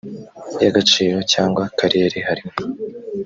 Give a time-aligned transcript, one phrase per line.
[0.61, 2.53] y agaciro cyangwa kariyeri harimo